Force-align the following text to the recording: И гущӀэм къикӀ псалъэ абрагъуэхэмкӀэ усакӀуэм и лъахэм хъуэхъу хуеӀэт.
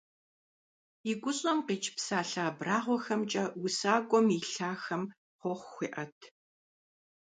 И 1.11 1.13
гущӀэм 1.21 1.59
къикӀ 1.65 1.89
псалъэ 1.95 2.41
абрагъуэхэмкӀэ 2.49 3.43
усакӀуэм 3.65 4.27
и 4.37 4.39
лъахэм 4.51 5.03
хъуэхъу 5.39 5.71
хуеӀэт. 5.73 6.17